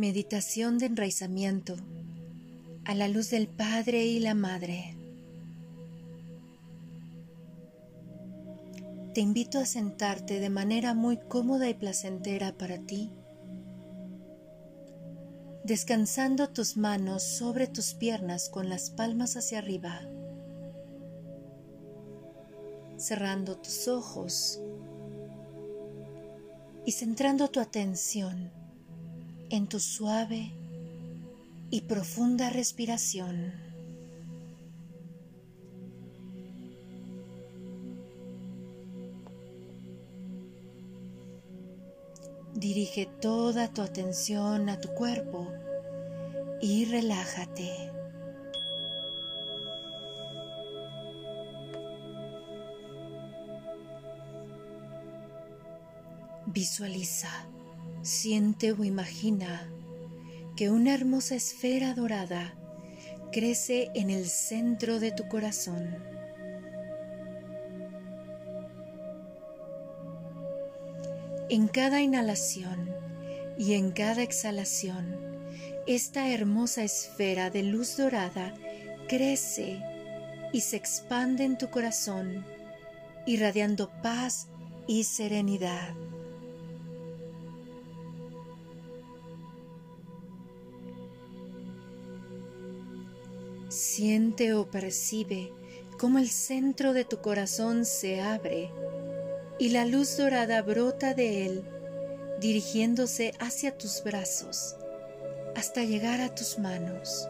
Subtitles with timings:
[0.00, 1.76] Meditación de enraizamiento
[2.86, 4.96] a la luz del Padre y la Madre.
[9.12, 13.10] Te invito a sentarte de manera muy cómoda y placentera para ti,
[15.64, 20.00] descansando tus manos sobre tus piernas con las palmas hacia arriba,
[22.96, 24.62] cerrando tus ojos
[26.86, 28.59] y centrando tu atención
[29.50, 30.52] en tu suave
[31.70, 33.52] y profunda respiración.
[42.54, 45.48] Dirige toda tu atención a tu cuerpo
[46.60, 47.90] y relájate.
[56.46, 57.30] Visualiza
[58.02, 59.70] Siente o imagina
[60.56, 62.54] que una hermosa esfera dorada
[63.30, 65.98] crece en el centro de tu corazón.
[71.50, 72.88] En cada inhalación
[73.58, 75.16] y en cada exhalación,
[75.86, 78.54] esta hermosa esfera de luz dorada
[79.08, 79.78] crece
[80.52, 82.46] y se expande en tu corazón,
[83.26, 84.48] irradiando paz
[84.86, 85.94] y serenidad.
[94.00, 95.52] Siente o percibe
[95.98, 98.70] cómo el centro de tu corazón se abre
[99.58, 101.64] y la luz dorada brota de él,
[102.40, 104.74] dirigiéndose hacia tus brazos
[105.54, 107.28] hasta llegar a tus manos.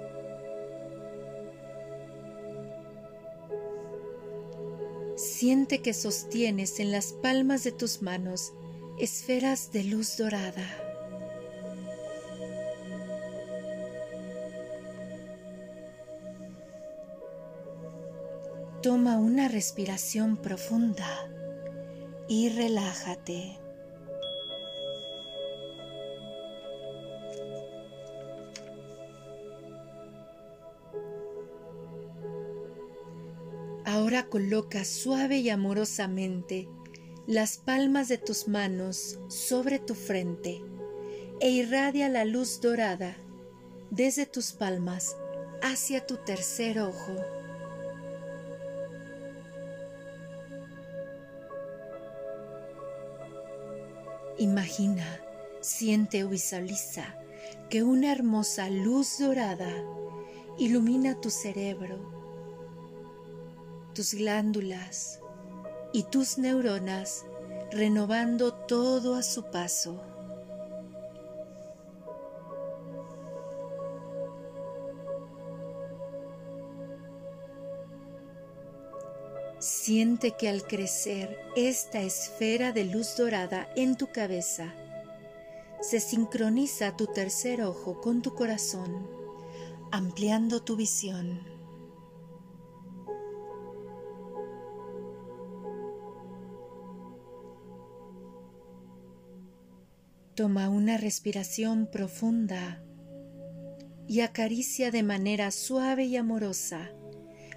[5.16, 8.52] Siente que sostienes en las palmas de tus manos
[8.96, 10.89] esferas de luz dorada.
[18.82, 21.30] Toma una respiración profunda
[22.28, 23.58] y relájate.
[33.84, 36.66] Ahora coloca suave y amorosamente
[37.26, 40.62] las palmas de tus manos sobre tu frente
[41.40, 43.14] e irradia la luz dorada
[43.90, 45.18] desde tus palmas
[45.60, 47.39] hacia tu tercer ojo.
[54.40, 55.20] Imagina,
[55.60, 57.14] siente o visualiza
[57.68, 59.70] que una hermosa luz dorada
[60.56, 61.98] ilumina tu cerebro,
[63.94, 65.20] tus glándulas
[65.92, 67.26] y tus neuronas,
[67.70, 70.09] renovando todo a su paso.
[79.90, 84.72] Siente que al crecer esta esfera de luz dorada en tu cabeza,
[85.80, 89.08] se sincroniza tu tercer ojo con tu corazón,
[89.90, 91.40] ampliando tu visión.
[100.36, 102.80] Toma una respiración profunda
[104.06, 106.92] y acaricia de manera suave y amorosa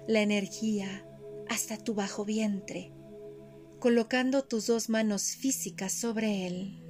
[0.08, 1.06] la energía
[1.54, 2.90] hasta tu bajo vientre,
[3.78, 6.80] colocando tus dos manos físicas sobre él.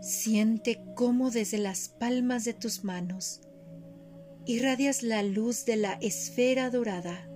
[0.00, 3.42] Siente cómo desde las palmas de tus manos
[4.46, 7.28] irradias la luz de la esfera dorada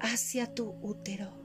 [0.00, 1.43] hacia tu útero.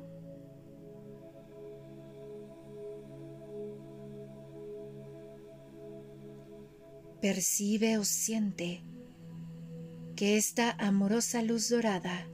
[7.22, 8.84] Percibe o siente
[10.16, 12.28] que esta amorosa luz dorada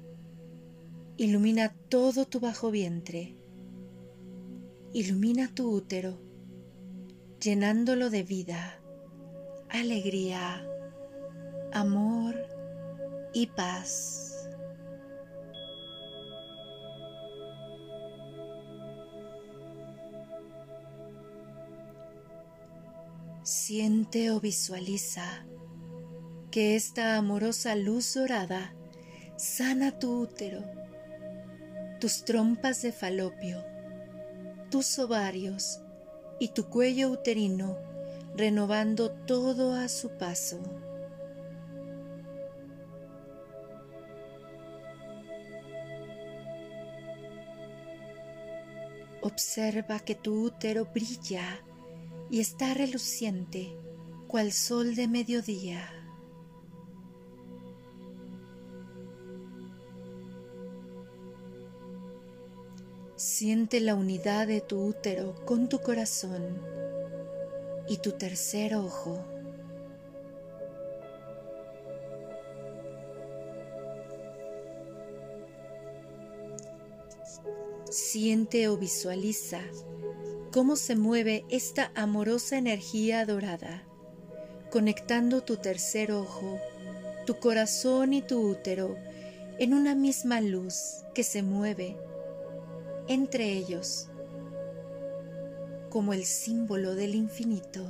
[1.17, 3.35] ilumina todo tu bajo vientre,
[4.93, 6.19] ilumina tu útero,
[7.41, 8.79] llenándolo de vida,
[9.69, 10.67] alegría,
[11.71, 12.35] amor
[13.33, 14.25] y paz.
[23.45, 25.45] Siente o visualiza
[26.50, 28.74] que esta amorosa luz dorada
[29.38, 30.63] sana tu útero,
[32.00, 33.63] tus trompas de falopio,
[34.71, 35.80] tus ovarios
[36.39, 37.77] y tu cuello uterino,
[38.36, 40.59] renovando todo a su paso.
[49.21, 51.63] Observa que tu útero brilla
[52.35, 53.77] y está reluciente
[54.27, 55.89] cual sol de mediodía.
[63.15, 66.61] Siente la unidad de tu útero con tu corazón
[67.87, 69.23] y tu tercer ojo.
[77.89, 79.61] Siente o visualiza
[80.56, 83.84] cómo se mueve esta amorosa energía dorada,
[84.72, 86.57] conectando tu tercer ojo,
[87.25, 88.96] tu corazón y tu útero
[89.60, 91.98] en una misma luz que se mueve
[93.10, 94.07] entre ellos
[95.90, 97.86] como el símbolo del infinito.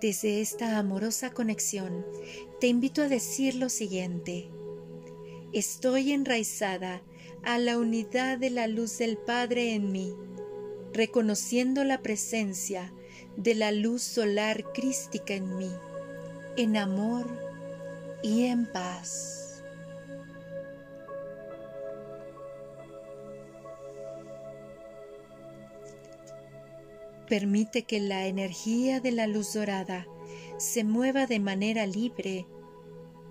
[0.00, 2.04] Desde esta amorosa conexión
[2.60, 4.50] te invito a decir lo siguiente.
[5.54, 7.00] Estoy enraizada
[7.42, 10.14] a la unidad de la luz del Padre en mí,
[10.92, 12.92] reconociendo la presencia
[13.38, 15.70] de la luz solar crística en mí,
[16.58, 17.26] en amor
[18.22, 19.64] y en paz.
[27.26, 30.06] Permite que la energía de la luz dorada
[30.58, 32.46] se mueva de manera libre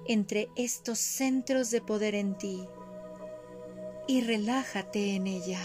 [0.07, 2.68] entre estos centros de poder en ti
[4.07, 5.59] y relájate en ella.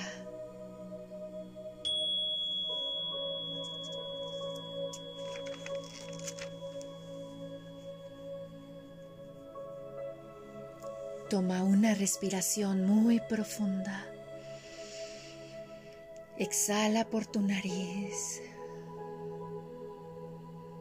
[11.30, 14.06] Toma una respiración muy profunda.
[16.36, 18.42] Exhala por tu nariz.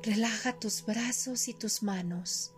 [0.03, 2.53] Relaja tus brazos y tus manos,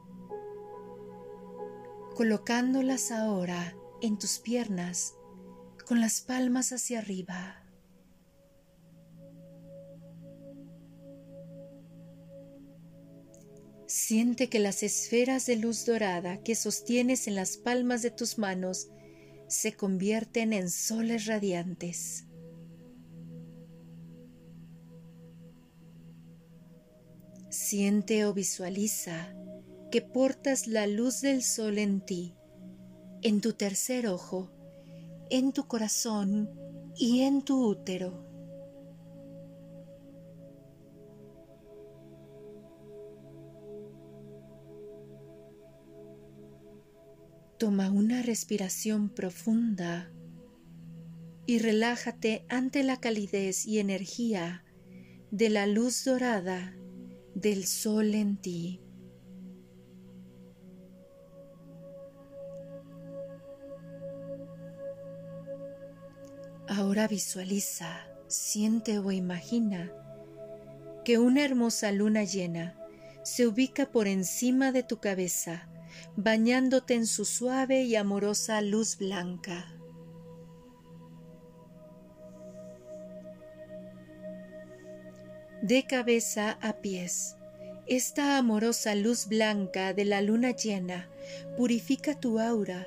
[2.14, 5.14] colocándolas ahora en tus piernas
[5.86, 7.60] con las palmas hacia arriba.
[13.88, 18.90] Siente que las esferas de luz dorada que sostienes en las palmas de tus manos
[19.48, 22.26] se convierten en soles radiantes.
[27.50, 29.36] Siente o visualiza
[29.94, 32.34] que portas la luz del sol en ti,
[33.22, 34.50] en tu tercer ojo,
[35.30, 36.50] en tu corazón
[36.98, 38.26] y en tu útero.
[47.60, 50.12] Toma una respiración profunda
[51.46, 54.66] y relájate ante la calidez y energía
[55.30, 56.76] de la luz dorada
[57.36, 58.83] del sol en ti.
[66.84, 69.90] Ahora visualiza, siente o imagina
[71.06, 72.78] que una hermosa luna llena
[73.24, 75.70] se ubica por encima de tu cabeza
[76.18, 79.74] bañándote en su suave y amorosa luz blanca.
[85.62, 87.38] De cabeza a pies,
[87.88, 91.10] esta amorosa luz blanca de la luna llena
[91.56, 92.86] purifica tu aura,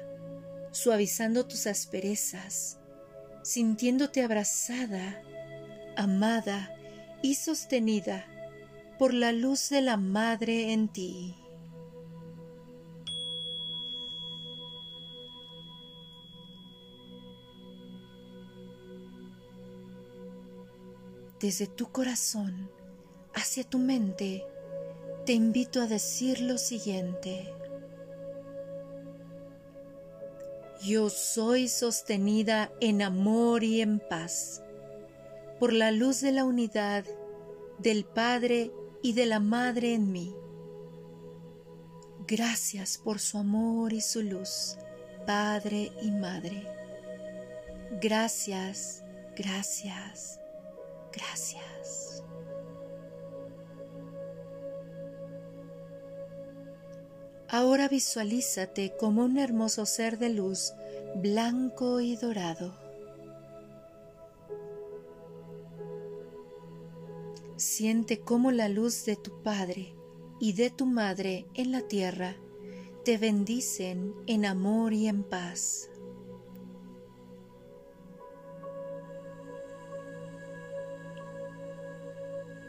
[0.71, 2.79] suavizando tus asperezas,
[3.47, 5.23] sintiéndote abrazada,
[5.97, 6.75] amada
[7.23, 8.26] y sostenida
[8.99, 11.37] por la luz de la Madre en ti.
[21.38, 22.71] desde tu corazón
[23.35, 24.43] hacia tu mente,
[25.26, 27.56] te invito a decir lo siguiente.
[30.87, 34.62] Yo soy sostenida en amor y en paz
[35.59, 37.05] por la luz de la unidad
[37.78, 38.71] del Padre
[39.02, 40.33] y de la Madre en mí.
[42.28, 44.76] Gracias por su amor y su luz,
[45.26, 46.69] Padre y Madre.
[48.00, 49.02] Gracias,
[49.37, 50.38] gracias,
[51.12, 51.75] Gracias.
[57.49, 60.73] Ahora visualízate como un hermoso ser de luz
[61.15, 62.76] blanco y dorado.
[67.57, 69.95] Siente cómo la luz de tu Padre
[70.41, 72.37] y de tu Madre en la tierra
[73.05, 75.88] te bendicen en amor y en paz.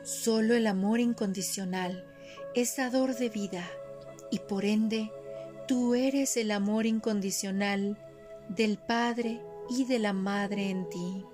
[0.04, 2.06] Solo el amor incondicional
[2.54, 3.68] es dador de vida
[4.32, 5.12] y por ende
[5.68, 7.98] Tú eres el amor incondicional
[8.48, 11.26] del Padre y de la Madre en ti.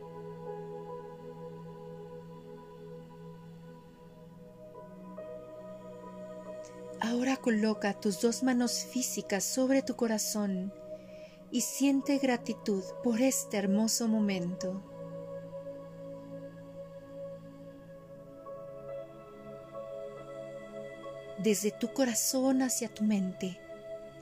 [7.00, 10.74] Ahora coloca tus dos manos físicas sobre tu corazón
[11.52, 14.93] y siente gratitud por este hermoso momento.
[21.44, 23.60] Desde tu corazón hacia tu mente,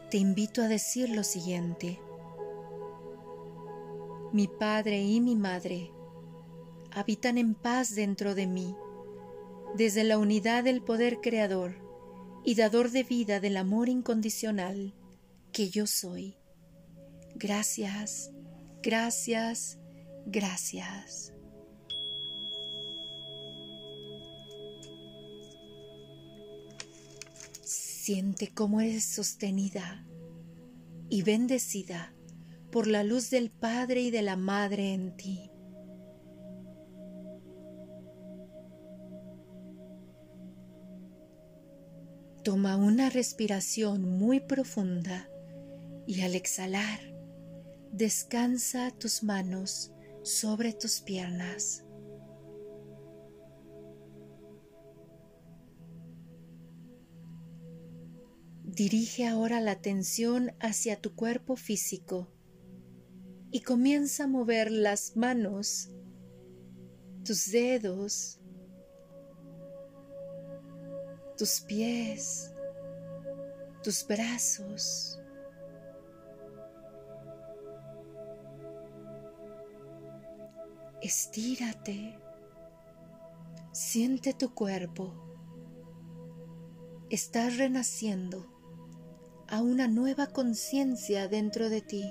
[0.09, 1.99] te invito a decir lo siguiente.
[4.33, 5.91] Mi Padre y mi Madre
[6.89, 8.75] habitan en paz dentro de mí,
[9.75, 11.75] desde la unidad del poder creador
[12.43, 14.95] y dador de vida del amor incondicional
[15.51, 16.37] que yo soy.
[17.35, 18.31] Gracias,
[18.81, 19.77] gracias,
[20.25, 21.33] gracias.
[28.13, 30.05] Siente cómo eres sostenida
[31.07, 32.13] y bendecida
[32.69, 35.49] por la luz del Padre y de la Madre en ti.
[42.43, 45.29] Toma una respiración muy profunda
[46.05, 46.99] y al exhalar,
[47.93, 51.85] descansa tus manos sobre tus piernas.
[58.73, 62.29] Dirige ahora la atención hacia tu cuerpo físico
[63.51, 65.91] y comienza a mover las manos,
[67.25, 68.39] tus dedos,
[71.37, 72.53] tus pies,
[73.83, 75.19] tus brazos.
[81.01, 82.17] Estírate,
[83.73, 85.13] siente tu cuerpo.
[87.09, 88.60] Estás renaciendo
[89.51, 92.09] a una nueva conciencia dentro de ti.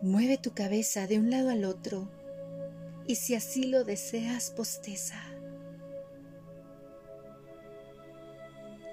[0.00, 2.08] Mueve tu cabeza de un lado al otro
[3.06, 5.22] y si así lo deseas, posteza.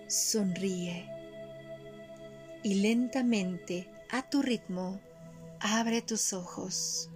[0.07, 1.09] Sonríe
[2.63, 4.99] y lentamente, a tu ritmo,
[5.61, 7.09] abre tus ojos.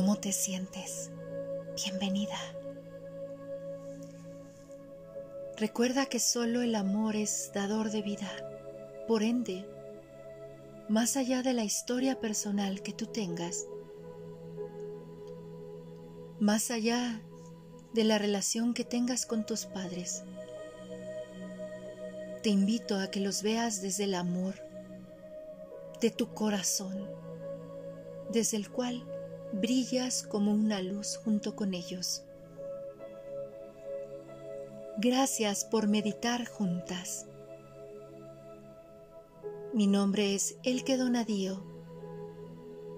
[0.00, 1.10] ¿Cómo te sientes?
[1.76, 2.38] Bienvenida.
[5.58, 8.30] Recuerda que solo el amor es dador de vida.
[9.06, 9.66] Por ende,
[10.88, 13.66] más allá de la historia personal que tú tengas,
[16.38, 17.20] más allá
[17.92, 20.24] de la relación que tengas con tus padres,
[22.42, 24.54] te invito a que los veas desde el amor
[26.00, 27.06] de tu corazón,
[28.32, 29.04] desde el cual
[29.52, 32.22] brillas como una luz junto con ellos.
[34.98, 37.26] Gracias por meditar juntas.
[39.72, 41.64] Mi nombre es Elke Donadío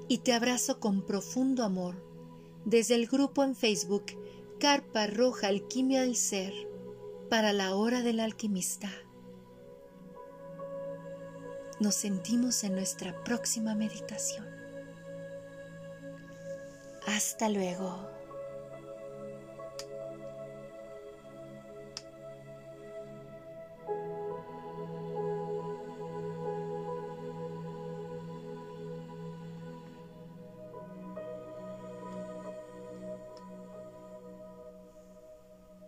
[0.08, 2.02] y te abrazo con profundo amor
[2.64, 4.06] desde el grupo en Facebook
[4.58, 6.52] Carpa Roja Alquimia del Ser
[7.28, 8.90] para la hora del alquimista.
[11.80, 14.51] Nos sentimos en nuestra próxima meditación.
[17.14, 18.21] Hasta luego.